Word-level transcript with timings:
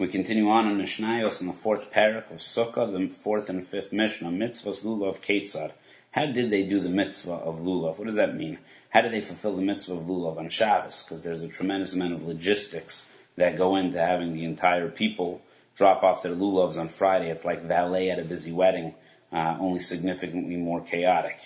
We 0.00 0.08
continue 0.08 0.48
on 0.48 0.66
in 0.66 0.78
Mishnayos 0.78 1.42
in 1.42 1.46
the 1.46 1.52
fourth 1.52 1.92
parak 1.92 2.30
of 2.30 2.38
Sukkah, 2.38 2.90
the 2.90 3.14
fourth 3.14 3.50
and 3.50 3.62
fifth 3.62 3.92
Mishnah, 3.92 4.30
Mitzvahs 4.30 4.82
Lulav 4.82 5.20
Ketzad. 5.20 5.72
How 6.10 6.24
did 6.24 6.48
they 6.48 6.64
do 6.64 6.80
the 6.80 6.88
mitzvah 6.88 7.34
of 7.34 7.58
Lulav? 7.58 7.98
What 7.98 8.06
does 8.06 8.14
that 8.14 8.34
mean? 8.34 8.56
How 8.88 9.02
did 9.02 9.12
they 9.12 9.20
fulfill 9.20 9.56
the 9.56 9.60
mitzvah 9.60 9.96
of 9.96 10.04
Lulav 10.04 10.38
on 10.38 10.48
Shabbos? 10.48 11.02
Because 11.02 11.22
there's 11.22 11.42
a 11.42 11.48
tremendous 11.48 11.92
amount 11.92 12.14
of 12.14 12.22
logistics 12.22 13.10
that 13.36 13.58
go 13.58 13.76
into 13.76 13.98
having 13.98 14.32
the 14.32 14.46
entire 14.46 14.88
people 14.88 15.42
drop 15.76 16.02
off 16.02 16.22
their 16.22 16.32
Lulavs 16.34 16.80
on 16.80 16.88
Friday. 16.88 17.28
It's 17.28 17.44
like 17.44 17.64
valet 17.64 18.08
at 18.08 18.18
a 18.18 18.24
busy 18.24 18.52
wedding, 18.52 18.94
uh, 19.30 19.58
only 19.60 19.80
significantly 19.80 20.56
more 20.56 20.80
chaotic. 20.80 21.38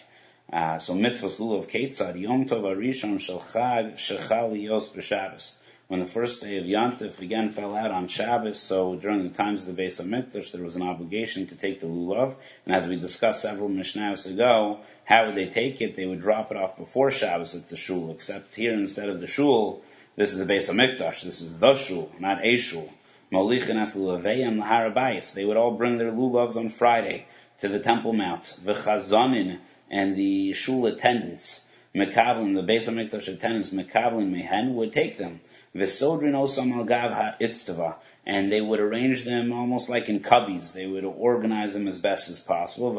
Uh, 0.53 0.79
so 0.79 0.95
mitzvahs 0.95 1.41
Lulav 1.41 1.69
Ketzad, 1.69 2.21
Yom 2.21 2.47
Tov 2.47 2.63
Arishon 2.63 3.19
Shel 3.19 3.41
Chag 3.41 3.95
Shechal 3.95 4.63
Yos 4.63 4.91
B'Shabbos 4.91 5.57
when 5.89 6.01
the 6.01 6.07
first 6.07 6.41
day 6.41 6.57
of 6.57 6.65
Yantif 6.65 7.21
again 7.21 7.49
fell 7.51 7.75
out 7.75 7.91
on 7.91 8.07
Shabbos, 8.07 8.59
so 8.59 8.97
during 8.97 9.23
the 9.23 9.35
times 9.35 9.67
of 9.67 9.77
the 9.77 9.83
Beis 9.83 10.01
HaMikdash, 10.03 10.53
there 10.53 10.63
was 10.63 10.77
an 10.77 10.83
obligation 10.83 11.47
to 11.49 11.57
take 11.57 11.81
the 11.81 11.87
lulav, 11.87 12.37
and 12.65 12.75
as 12.75 12.89
we 12.89 12.97
discussed 12.97 13.43
several 13.43 13.69
Mishnahs 13.69 14.31
ago, 14.31 14.81
how 15.05 15.27
would 15.27 15.35
they 15.35 15.49
take 15.49 15.81
it? 15.81 15.95
They 15.95 16.07
would 16.07 16.23
drop 16.23 16.51
it 16.51 16.57
off 16.57 16.77
before 16.79 17.11
Shabbos 17.11 17.55
at 17.55 17.69
the 17.69 17.77
shul, 17.77 18.11
except 18.13 18.55
here 18.55 18.73
instead 18.73 19.09
of 19.09 19.21
the 19.21 19.27
shul, 19.27 19.83
this 20.17 20.33
is 20.33 20.39
the 20.39 20.47
Beis 20.47 20.71
HaMikdash, 20.71 21.23
this 21.23 21.41
is 21.41 21.57
the 21.57 21.75
shul, 21.75 22.11
not 22.19 22.45
a 22.45 22.57
shul. 22.57 22.89
Molichin 23.33 23.81
as 23.81 23.97
lulaveyam 23.97 24.63
laharabayis. 24.63 25.35
They 25.35 25.45
would 25.45 25.57
all 25.57 25.73
bring 25.73 25.99
their 25.99 26.13
lulavs 26.13 26.57
on 26.57 26.69
Friday 26.69 27.27
to 27.59 27.69
the 27.69 27.81
Temple 27.81 28.13
Mount. 28.13 28.57
V'chazanin 28.63 29.59
and 29.91 30.15
the 30.15 30.53
shul 30.53 30.87
attendants, 30.87 31.67
Mekablin, 31.95 32.55
the 32.55 32.63
base 32.63 32.89
of 32.89 32.95
HaMikdash 32.95 33.29
attendants, 33.29 33.71
Mekablin 33.71 34.31
Mehen, 34.31 34.75
would 34.75 34.93
take 34.93 35.17
them. 35.17 35.41
Vesodrin 35.77 36.33
osam 36.33 36.73
al 36.73 36.85
gav 36.85 37.37
and 38.27 38.51
they 38.51 38.61
would 38.61 38.81
arrange 38.81 39.25
them 39.25 39.53
almost 39.53 39.89
like 39.89 40.09
in 40.09 40.21
cubbies. 40.21 40.73
They 40.73 40.87
would 40.87 41.05
organize 41.05 41.73
them 41.75 41.87
as 41.87 41.99
best 41.99 42.31
as 42.31 42.41
possible. 42.41 42.99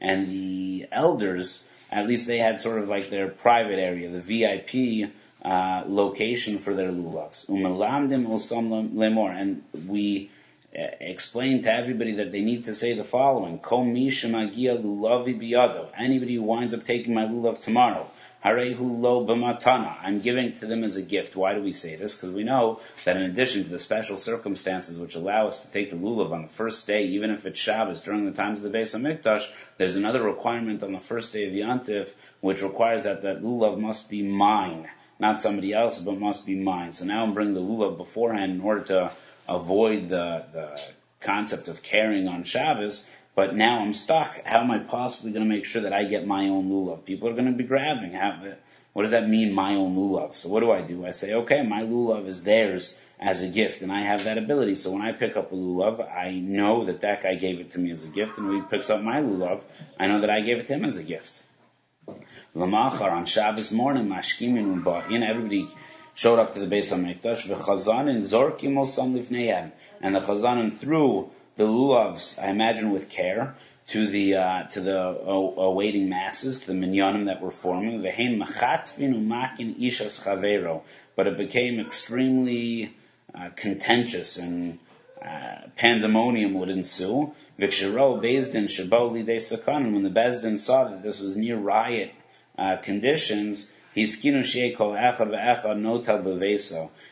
And 0.00 0.30
the 0.30 0.86
elders, 0.92 1.64
at 1.90 2.06
least 2.06 2.26
they 2.26 2.38
had 2.38 2.60
sort 2.60 2.78
of 2.78 2.88
like 2.88 3.10
their 3.10 3.28
private 3.28 3.78
area, 3.78 4.10
the 4.10 4.20
VIP 4.20 5.10
uh, 5.44 5.84
location 5.86 6.58
for 6.58 6.74
their 6.74 6.90
lulavs. 6.90 7.48
Umelamdim 7.48 8.26
osam 8.26 8.92
lemor, 8.92 9.30
and 9.30 9.64
we 9.88 10.30
uh, 10.76 10.82
explained 11.00 11.62
to 11.64 11.72
everybody 11.72 12.12
that 12.16 12.30
they 12.30 12.42
need 12.42 12.64
to 12.64 12.74
say 12.74 12.94
the 12.94 13.04
following: 13.04 13.60
Anybody 15.98 16.34
who 16.34 16.42
winds 16.42 16.74
up 16.74 16.84
taking 16.84 17.14
my 17.14 17.24
lulav 17.24 17.62
tomorrow, 17.62 18.06
Harehu 18.44 19.00
lo 19.00 19.26
b'matana. 19.26 19.96
I'm 20.02 20.20
giving 20.20 20.52
to 20.54 20.66
them 20.66 20.84
as 20.84 20.96
a 20.96 21.02
gift. 21.02 21.34
Why 21.34 21.54
do 21.54 21.62
we 21.62 21.72
say 21.72 21.96
this? 21.96 22.14
Because 22.14 22.30
we 22.30 22.44
know 22.44 22.80
that 23.04 23.16
in 23.16 23.22
addition 23.22 23.64
to 23.64 23.70
the 23.70 23.78
special 23.78 24.16
circumstances 24.16 24.98
which 24.98 25.16
allow 25.16 25.48
us 25.48 25.64
to 25.64 25.72
take 25.72 25.90
the 25.90 25.96
lulav 25.96 26.32
on 26.32 26.42
the 26.42 26.48
first 26.48 26.86
day, 26.86 27.06
even 27.06 27.30
if 27.30 27.46
it's 27.46 27.58
Shabbos 27.58 28.02
during 28.02 28.26
the 28.26 28.32
times 28.32 28.62
of 28.62 28.70
the 28.70 28.78
Beis 28.78 28.94
Hamikdash, 28.94 29.50
there's 29.76 29.96
another 29.96 30.22
requirement 30.22 30.82
on 30.84 30.92
the 30.92 31.00
first 31.00 31.32
day 31.32 31.46
of 31.46 31.52
Yantif 31.52 32.14
which 32.40 32.62
requires 32.62 33.04
that 33.04 33.22
that 33.22 33.42
lulav 33.42 33.78
must 33.78 34.08
be 34.08 34.22
mine, 34.22 34.86
not 35.18 35.40
somebody 35.40 35.72
else, 35.72 35.98
but 35.98 36.20
must 36.20 36.46
be 36.46 36.54
mine. 36.54 36.92
So 36.92 37.06
now 37.06 37.24
I'm 37.24 37.34
bringing 37.34 37.54
the 37.54 37.60
lulav 37.60 37.96
beforehand 37.96 38.52
in 38.52 38.60
order 38.60 38.84
to 38.84 39.10
avoid 39.48 40.08
the, 40.08 40.44
the 40.52 40.80
concept 41.20 41.68
of 41.68 41.82
carrying 41.82 42.28
on 42.28 42.44
Shabbos 42.44 43.06
but 43.38 43.54
now 43.54 43.78
I'm 43.78 43.92
stuck. 43.92 44.44
How 44.44 44.62
am 44.62 44.70
I 44.72 44.80
possibly 44.80 45.30
going 45.30 45.48
to 45.48 45.48
make 45.48 45.64
sure 45.64 45.82
that 45.82 45.92
I 45.92 46.02
get 46.06 46.26
my 46.26 46.48
own 46.48 46.70
lulav? 46.70 47.04
People 47.04 47.28
are 47.28 47.34
going 47.34 47.44
to 47.44 47.52
be 47.52 47.62
grabbing. 47.62 48.10
How, 48.10 48.36
what 48.94 49.02
does 49.02 49.12
that 49.12 49.28
mean, 49.28 49.54
my 49.54 49.76
own 49.76 49.94
lulav? 49.94 50.34
So 50.34 50.48
what 50.48 50.58
do 50.58 50.72
I 50.72 50.82
do? 50.82 51.06
I 51.06 51.12
say, 51.12 51.34
okay, 51.34 51.62
my 51.62 51.82
lulav 51.82 52.26
is 52.26 52.42
theirs 52.42 52.98
as 53.20 53.40
a 53.40 53.46
gift, 53.46 53.82
and 53.82 53.92
I 53.92 54.00
have 54.00 54.24
that 54.24 54.38
ability. 54.38 54.74
So 54.74 54.90
when 54.90 55.02
I 55.02 55.12
pick 55.12 55.36
up 55.36 55.52
a 55.52 55.54
lulav, 55.54 56.00
I 56.12 56.32
know 56.32 56.86
that 56.86 57.02
that 57.02 57.22
guy 57.22 57.36
gave 57.36 57.60
it 57.60 57.70
to 57.70 57.78
me 57.78 57.92
as 57.92 58.04
a 58.04 58.08
gift, 58.08 58.38
and 58.38 58.48
when 58.48 58.56
he 58.56 58.62
picks 58.62 58.90
up 58.90 59.02
my 59.02 59.18
lulav, 59.20 59.62
I 60.00 60.08
know 60.08 60.22
that 60.22 60.30
I 60.30 60.40
gave 60.40 60.58
it 60.58 60.66
to 60.66 60.74
him 60.74 60.84
as 60.84 60.96
a 60.96 61.04
gift. 61.04 61.40
Lamachar 62.56 63.12
on 63.12 63.24
Shabbos 63.24 63.70
morning, 63.70 64.08
mashkimin 64.08 65.12
in 65.12 65.22
everybody 65.22 65.68
showed 66.18 66.40
up 66.40 66.52
to 66.54 66.58
the 66.58 66.66
base 66.66 66.90
of 66.90 66.98
the 66.98 67.04
Mikdash, 67.04 67.46
v'chazanin 67.46 68.16
zorkim 68.16 68.74
osam 68.74 69.14
lifneihem, 69.16 69.70
and 70.00 70.16
the 70.16 70.18
chazanin 70.18 70.72
threw 70.72 71.30
the 71.54 71.62
lulavs, 71.62 72.42
I 72.42 72.48
imagine 72.48 72.90
with 72.90 73.08
care, 73.08 73.54
to 73.86 74.06
the 74.08 74.34
uh, 74.34 74.62
to 74.64 74.80
the 74.80 74.98
uh, 75.00 75.62
awaiting 75.62 76.08
masses, 76.08 76.62
to 76.62 76.66
the 76.66 76.72
minyanim 76.72 77.26
that 77.26 77.40
were 77.40 77.52
forming. 77.52 78.02
But 81.16 81.26
it 81.26 81.36
became 81.36 81.80
extremely 81.80 82.96
uh, 83.32 83.50
contentious 83.54 84.38
and 84.38 84.78
uh, 85.22 85.68
pandemonium 85.76 86.54
would 86.54 86.68
ensue. 86.68 87.32
Vikshiro 87.60 88.20
Beis 88.20 88.50
Din 88.50 88.64
Shaboli 88.64 89.24
De 89.24 89.36
Sakan, 89.36 89.92
when 89.92 90.02
the 90.02 90.10
Beis 90.10 90.42
Din 90.42 90.56
saw 90.56 90.88
that 90.88 91.02
this 91.02 91.20
was 91.20 91.36
near 91.36 91.56
riot 91.56 92.10
uh, 92.58 92.76
conditions, 92.76 93.70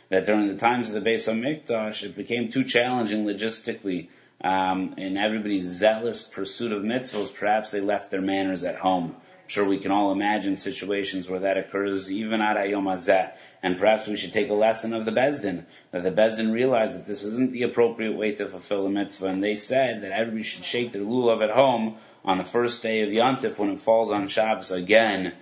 That 0.09 0.25
during 0.27 0.47
the 0.49 0.57
times 0.57 0.89
of 0.89 0.95
the 0.95 1.11
Beis 1.11 1.29
HaMikdash, 1.29 2.05
it 2.05 2.17
became 2.17 2.49
too 2.51 2.65
challenging 2.65 3.25
logistically 3.25 4.09
um, 4.41 4.95
in 4.99 5.17
everybody's 5.17 5.65
zealous 5.65 6.23
pursuit 6.23 6.73
of 6.73 6.83
mitzvahs, 6.83 7.35
perhaps 7.35 7.71
they 7.71 7.81
left 7.81 8.11
their 8.11 8.21
manners 8.21 8.65
at 8.65 8.77
home. 8.77 9.17
I'm 9.17 9.49
sure 9.49 9.65
we 9.65 9.79
can 9.79 9.93
all 9.93 10.13
imagine 10.13 10.57
situations 10.57 11.29
where 11.29 11.41
that 11.41 11.57
occurs 11.57 12.11
even 12.11 12.41
at 12.41 12.57
Ayom 12.57 12.85
Hazeh. 12.85 13.33
And 13.63 13.79
perhaps 13.79 14.07
we 14.09 14.17
should 14.17 14.33
take 14.33 14.51
a 14.51 14.55
lesson 14.55 14.93
of 14.93 15.05
the 15.05 15.13
Beis 15.13 15.43
Din, 15.43 15.67
that 15.93 16.03
the 16.03 16.11
Beis 16.11 16.37
Din 16.37 16.53
realized 16.53 16.97
that 16.97 17.07
this 17.07 17.25
isn't 17.25 17.53
the 17.53 17.63
appropriate 17.63 18.17
way 18.17 18.33
to 18.33 18.49
fulfill 18.49 18.87
a 18.87 18.91
mitzvah. 18.91 19.27
And 19.27 19.43
they 19.43 19.57
said 19.57 20.03
that 20.03 20.13
everybody 20.13 20.43
should 20.43 20.65
shake 20.65 20.93
their 20.93 21.03
lulav 21.03 21.43
at 21.43 21.51
home 21.51 21.97
on 22.25 22.39
the 22.39 22.45
first 22.45 22.83
day 22.83 23.03
of 23.03 23.11
Yantif 23.11 23.59
when 23.59 23.71
it 23.71 23.81
falls 23.81 24.11
on 24.11 24.29
Shabbos 24.29 24.73
again. 24.73 25.33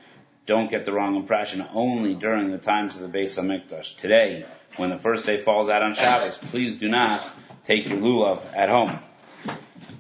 Don't 0.47 0.71
get 0.71 0.85
the 0.85 0.93
wrong 0.93 1.17
impression, 1.17 1.67
only 1.73 2.15
during 2.15 2.51
the 2.51 2.59
times 2.59 3.01
of 3.01 3.11
the 3.11 3.19
Beis 3.19 3.39
HaMikdash. 3.39 3.97
Today, 3.97 4.45
when 4.77 4.91
the 4.91 4.99
first 4.99 5.25
day 5.25 5.39
falls 5.39 5.71
out 5.71 5.83
on 5.83 5.95
Shabbos, 5.95 6.37
please 6.37 6.77
do 6.77 6.89
not 6.89 7.25
take 7.65 7.89
your 7.89 7.99
lulav 7.99 8.55
at 8.55 8.69
home. 8.69 8.99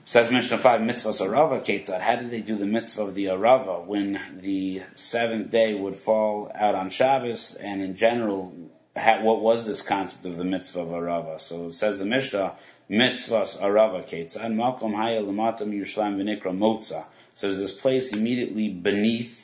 Says 0.04 0.30
Mishnah 0.30 0.58
5, 0.58 0.82
mitzvahs 0.82 1.26
arava 1.26 1.60
ketzad. 1.60 2.00
How 2.02 2.16
did 2.16 2.30
they 2.30 2.42
do 2.42 2.56
the 2.56 2.66
mitzvah 2.66 3.04
of 3.04 3.14
the 3.14 3.26
arava 3.26 3.86
when 3.86 4.20
the 4.42 4.82
seventh 4.94 5.50
day 5.50 5.72
would 5.72 5.94
fall 5.94 6.52
out 6.54 6.74
on 6.74 6.90
Shabbos? 6.90 7.54
And 7.54 7.82
in 7.82 7.94
general, 7.94 8.52
what 8.94 9.40
was 9.40 9.64
this 9.64 9.80
concept 9.80 10.26
of 10.26 10.36
the 10.36 10.44
mitzvah 10.44 10.80
of 10.80 10.88
arava? 10.88 11.40
So 11.40 11.70
says 11.70 11.98
the 11.98 12.04
Mishnah, 12.04 12.56
mitzvahs 12.90 13.58
arava 13.62 14.06
ketzad. 14.06 14.54
Malcolm 14.54 14.92
haya 14.92 15.22
lamatam 15.22 15.72
Yerushalayim 15.72 16.22
v'nikra 16.22 16.54
motza. 16.54 17.06
So 17.34 17.46
there's 17.46 17.58
this 17.58 17.72
place 17.72 18.12
immediately 18.14 18.68
beneath 18.68 19.43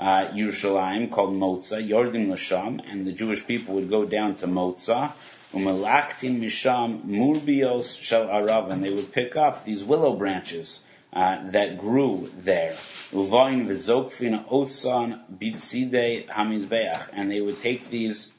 uh, 0.00 0.28
Yerushalayim 0.32 1.10
called 1.10 1.34
Motza, 1.34 1.86
Yordim 1.86 2.28
Lasham, 2.28 2.80
and 2.90 3.06
the 3.06 3.12
Jewish 3.12 3.46
people 3.46 3.74
would 3.74 3.90
go 3.90 4.06
down 4.06 4.34
to 4.36 4.46
Motza, 4.46 5.12
Umalaktin 5.52 6.40
misham 6.40 7.04
murbios 7.04 8.00
shel 8.00 8.26
arav, 8.26 8.70
and 8.70 8.82
they 8.82 8.90
would 8.90 9.12
pick 9.12 9.36
up 9.36 9.62
these 9.64 9.84
willow 9.84 10.16
branches 10.16 10.84
uh, 11.12 11.50
that 11.50 11.78
grew 11.78 12.30
there. 12.38 12.72
Uvain 13.12 13.66
v'zokfin 13.66 14.48
otsan 14.48 15.20
bidside 15.38 16.28
hamizbeach, 16.28 17.10
and 17.12 17.30
they 17.30 17.40
would 17.40 17.60
take 17.60 17.88
these 17.88 18.32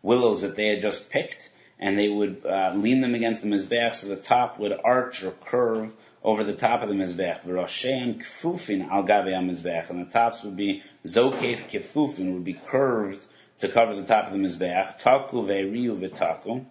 willows 0.00 0.40
that 0.40 0.56
they 0.56 0.68
had 0.68 0.80
just 0.80 1.10
picked, 1.10 1.50
and 1.78 1.98
they 1.98 2.08
would 2.08 2.46
uh, 2.46 2.72
lean 2.74 3.02
them 3.02 3.14
against 3.14 3.42
the 3.42 3.48
mizbeach, 3.48 3.96
so 3.96 4.08
the 4.08 4.16
top 4.16 4.58
would 4.58 4.72
arch 4.72 5.22
or 5.22 5.32
curve 5.32 5.92
over 6.26 6.44
the 6.44 6.52
top 6.52 6.82
of 6.82 6.90
the 6.90 6.94
mizbeach. 6.94 7.40
V'roshein 7.44 8.18
kfufin 8.18 8.90
al 8.90 9.04
gabe 9.04 9.32
mizbeach, 9.48 9.88
and 9.88 10.04
the 10.04 10.10
tops 10.10 10.44
would 10.44 10.56
be 10.56 10.82
zokef 11.06 11.60
kefufin, 11.70 12.34
would 12.34 12.44
be 12.44 12.52
curved 12.52 13.24
to 13.58 13.68
cover 13.68 13.94
the 13.94 14.04
top 14.04 14.26
of 14.26 14.32
the 14.32 14.38
Mizbeach. 14.38 14.98
Taku 14.98 15.42
ve'riu 15.42 15.96
v'taku. 15.96 16.64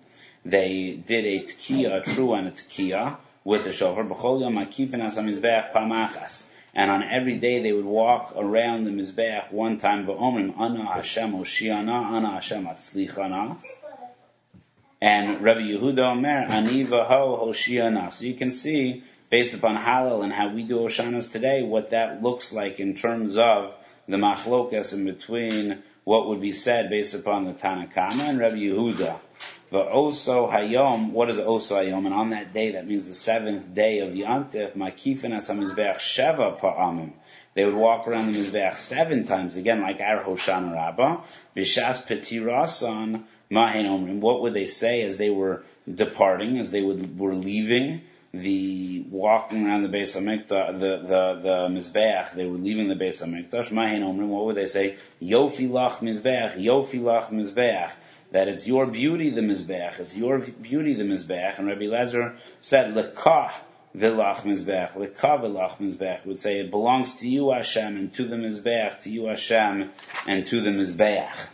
They 0.43 1.01
did 1.03 1.25
a 1.25 1.43
tkiya, 1.43 2.01
a 2.01 2.03
true 2.03 2.33
and 2.33 2.49
a 2.49 2.51
tkiya, 2.51 3.17
with 3.43 3.63
the 3.63 3.71
shofar. 3.71 4.03
B'chol 4.03 4.41
yom 4.41 4.55
akifin 4.55 5.03
as 5.03 5.17
Mizbeach 5.17 5.71
pamachas. 5.71 6.45
And 6.73 6.91
on 6.91 7.03
every 7.03 7.37
day 7.37 7.61
they 7.63 7.71
would 7.71 7.85
walk 7.85 8.33
around 8.35 8.83
the 8.83 8.91
Mizbeach 8.91 9.51
one 9.51 9.77
time, 9.77 10.05
v'omrim, 10.05 10.59
ana 10.59 10.85
Hashem 10.85 11.31
Oshiana, 11.31 12.05
ana 12.11 12.31
Hashem 12.33 12.65
atzlichana. 12.65 13.57
And 15.01 15.41
Rabbi 15.41 15.61
Yehuda 15.61 16.11
Omer, 16.11 16.45
ani 16.49 16.85
v'ho 16.85 17.39
Hoshiana. 17.41 18.11
So 18.11 18.25
you 18.25 18.35
can 18.35 18.51
see, 18.51 19.03
based 19.29 19.53
upon 19.53 19.77
Hallel 19.77 20.23
and 20.23 20.31
how 20.31 20.53
we 20.53 20.63
do 20.63 20.79
Oshanas 20.79 21.31
today, 21.31 21.63
what 21.63 21.91
that 21.91 22.21
looks 22.21 22.53
like 22.53 22.79
in 22.79 22.93
terms 22.93 23.37
of 23.37 23.75
the 24.07 24.17
machlokas 24.17 24.93
in 24.93 25.05
between 25.05 25.83
what 26.03 26.27
would 26.27 26.39
be 26.39 26.51
said 26.51 26.89
based 26.89 27.15
upon 27.15 27.45
the 27.45 27.53
Tanna 27.53 27.87
Kamma 27.87 28.29
and 28.29 28.39
Rabbi 28.39 28.57
Yehuda. 28.57 29.17
The 29.71 29.83
Oso 29.83 30.51
Hayom, 30.51 31.11
what 31.11 31.29
is 31.31 31.37
Oso 31.37 31.77
Hayom? 31.77 32.05
And 32.05 32.13
on 32.13 32.29
that 32.29 32.53
day, 32.53 32.73
that 32.73 32.87
means 32.87 33.07
the 33.07 33.15
seventh 33.15 33.73
day 33.73 33.99
of 33.99 34.13
Yantif, 34.13 34.73
Makifin 34.73 35.35
As 35.35 35.49
HaMizbeach 35.49 35.95
Sheva 35.95 36.59
Pa'amim. 36.59 37.13
They 37.55 37.65
would 37.65 37.73
walk 37.73 38.07
around 38.07 38.31
the 38.31 38.39
Mizbeach 38.39 38.75
seven 38.75 39.23
times, 39.23 39.55
again, 39.55 39.81
like 39.81 39.99
our 40.01 40.21
Hoshana 40.21 40.73
Rabbah. 40.73 41.23
Vishas 41.55 42.05
Petirasan 42.05 43.23
Mahin 43.49 43.85
Omrim, 43.85 44.19
what 44.19 44.41
would 44.41 44.53
they 44.53 44.67
say 44.67 45.01
as 45.01 45.17
they 45.17 45.31
were 45.31 45.63
departing, 45.91 46.59
as 46.59 46.69
they 46.69 46.83
would, 46.83 47.17
were 47.17 47.33
leaving 47.33 48.01
the 48.41 49.05
walking 49.09 49.65
around 49.65 49.83
the 49.83 49.89
base 49.89 50.15
of 50.15 50.23
Mikdash, 50.23 50.79
the, 50.79 50.97
the, 50.97 51.39
the 51.41 51.67
Mizbeach, 51.69 52.33
they 52.33 52.45
were 52.45 52.57
leaving 52.57 52.87
the 52.87 52.95
base 52.95 53.21
of 53.21 53.29
Mikdash, 53.29 53.71
Mahin 53.71 54.01
Omrim, 54.01 54.27
what 54.27 54.45
would 54.45 54.55
they 54.55 54.67
say? 54.67 54.97
Yofi 55.21 55.69
lach 55.69 55.99
Mizbeach, 55.99 56.53
Yofi 56.55 57.01
lach 57.01 57.29
Mizbeach. 57.29 57.95
That 58.31 58.47
it's 58.47 58.67
your 58.67 58.87
beauty, 58.87 59.29
the 59.29 59.41
Mizbeach, 59.41 59.99
it's 59.99 60.17
your 60.17 60.45
beauty, 60.61 60.95
the 60.95 61.03
Mizbeach. 61.03 61.59
And 61.59 61.67
Rabbi 61.67 61.83
Lezer 61.83 62.37
said, 62.59 62.93
Lekah 62.93 63.51
vilach 63.95 64.41
Mizbeach, 64.41 64.93
Lekah 64.93 65.41
vilach 65.41 65.77
Mizbeach, 65.77 66.25
would 66.25 66.39
say 66.39 66.59
it 66.59 66.71
belongs 66.71 67.17
to 67.17 67.29
you, 67.29 67.51
Hashem, 67.51 67.95
and 67.95 68.13
to 68.15 68.25
the 68.25 68.35
Mizbeach, 68.35 69.03
to 69.03 69.09
you, 69.11 69.27
Hashem, 69.27 69.91
and 70.27 70.45
to 70.47 70.61
the 70.61 70.71
Mizbeach. 70.71 71.47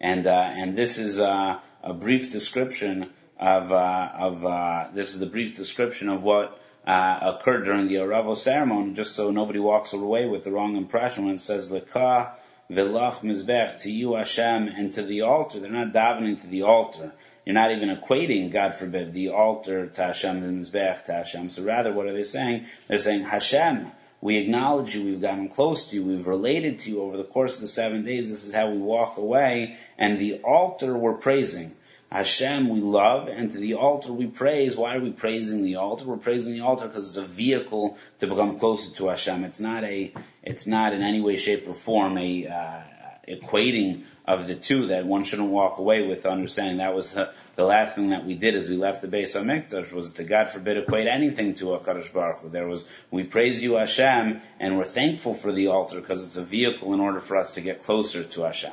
And, 0.00 0.26
uh, 0.26 0.30
and 0.30 0.76
this 0.76 0.98
is, 0.98 1.18
uh, 1.18 1.60
a 1.86 1.94
brief 1.94 2.32
description 2.32 3.10
of, 3.38 3.72
uh, 3.72 4.10
of 4.14 4.44
uh, 4.44 4.88
this 4.94 5.14
is 5.14 5.20
the 5.20 5.26
brief 5.26 5.56
description 5.56 6.08
of 6.08 6.22
what 6.22 6.58
uh, 6.86 7.18
occurred 7.22 7.64
during 7.64 7.88
the 7.88 7.96
Aravo 7.96 8.36
ceremony, 8.36 8.94
just 8.94 9.14
so 9.14 9.30
nobody 9.30 9.58
walks 9.58 9.92
away 9.92 10.26
with 10.26 10.44
the 10.44 10.52
wrong 10.52 10.76
impression 10.76 11.24
when 11.24 11.34
it 11.34 11.40
says 11.40 11.70
Lekah 11.70 12.32
Vilach 12.70 13.20
Mizbeach 13.22 13.82
to 13.82 13.90
you 13.90 14.14
Hashem 14.14 14.68
and 14.68 14.92
to 14.92 15.02
the 15.02 15.22
altar. 15.22 15.60
They're 15.60 15.70
not 15.70 15.92
davening 15.92 16.40
to 16.42 16.46
the 16.46 16.62
altar. 16.62 17.12
You're 17.44 17.54
not 17.54 17.70
even 17.70 17.96
equating, 17.96 18.50
God 18.50 18.74
forbid, 18.74 19.12
the 19.12 19.28
altar 19.28 19.86
to 19.86 20.02
Hashem, 20.02 20.40
the 20.40 20.48
Mizbeach 20.48 21.04
to 21.04 21.12
Hashem. 21.12 21.48
So 21.48 21.62
rather, 21.62 21.92
what 21.92 22.06
are 22.06 22.12
they 22.12 22.24
saying? 22.24 22.66
They're 22.88 22.98
saying, 22.98 23.24
Hashem, 23.24 23.92
we 24.20 24.38
acknowledge 24.38 24.96
you, 24.96 25.04
we've 25.04 25.20
gotten 25.20 25.48
close 25.48 25.90
to 25.90 25.96
you, 25.96 26.02
we've 26.02 26.26
related 26.26 26.80
to 26.80 26.90
you 26.90 27.02
over 27.02 27.16
the 27.16 27.24
course 27.24 27.54
of 27.54 27.60
the 27.60 27.68
seven 27.68 28.04
days, 28.04 28.28
this 28.28 28.44
is 28.44 28.52
how 28.52 28.70
we 28.70 28.78
walk 28.78 29.16
away, 29.18 29.76
and 29.96 30.18
the 30.18 30.40
altar 30.42 30.96
we're 30.96 31.18
praising. 31.18 31.76
Hashem 32.10 32.68
we 32.68 32.80
love, 32.80 33.28
and 33.28 33.50
to 33.50 33.58
the 33.58 33.74
altar 33.74 34.12
we 34.12 34.26
praise. 34.26 34.76
Why 34.76 34.96
are 34.96 35.00
we 35.00 35.10
praising 35.10 35.62
the 35.62 35.76
altar? 35.76 36.06
We're 36.06 36.16
praising 36.16 36.52
the 36.52 36.60
altar 36.60 36.86
because 36.86 37.08
it's 37.08 37.16
a 37.16 37.34
vehicle 37.34 37.98
to 38.20 38.26
become 38.26 38.58
closer 38.58 38.94
to 38.96 39.08
Hashem. 39.08 39.44
It's 39.44 39.60
not 39.60 39.84
a, 39.84 40.12
it's 40.42 40.66
not 40.66 40.92
in 40.92 41.02
any 41.02 41.20
way, 41.20 41.36
shape, 41.36 41.68
or 41.68 41.74
form 41.74 42.16
a 42.16 42.46
uh, 42.46 42.80
equating 43.28 44.04
of 44.24 44.46
the 44.46 44.54
two 44.54 44.88
that 44.88 45.06
one 45.06 45.24
shouldn't 45.24 45.50
walk 45.50 45.78
away 45.78 46.06
with 46.06 46.26
understanding. 46.26 46.78
That 46.78 46.94
was 46.94 47.12
the, 47.12 47.32
the 47.54 47.64
last 47.64 47.94
thing 47.94 48.10
that 48.10 48.24
we 48.24 48.34
did 48.34 48.56
as 48.56 48.68
we 48.68 48.76
left 48.76 49.02
the 49.02 49.08
base 49.08 49.34
of 49.34 49.44
Mikdash 49.44 49.92
was 49.92 50.12
to 50.12 50.24
God 50.24 50.48
forbid 50.48 50.76
equate 50.76 51.06
anything 51.06 51.54
to 51.54 51.74
a 51.74 51.80
Kadosh 51.80 52.12
Baruch 52.12 52.38
Hu. 52.38 52.48
There 52.48 52.66
was 52.66 52.88
we 53.10 53.24
praise 53.24 53.62
you 53.62 53.76
Hashem 53.76 54.40
and 54.58 54.76
we're 54.76 54.84
thankful 54.84 55.34
for 55.34 55.52
the 55.52 55.68
altar 55.68 56.00
because 56.00 56.24
it's 56.24 56.36
a 56.36 56.44
vehicle 56.44 56.92
in 56.94 57.00
order 57.00 57.20
for 57.20 57.36
us 57.36 57.54
to 57.54 57.60
get 57.60 57.82
closer 57.82 58.24
to 58.24 58.42
Hashem. 58.42 58.72